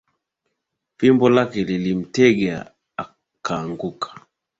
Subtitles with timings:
[0.97, 2.55] Fimbo lake lilimtega
[3.03, 4.09] akaanguka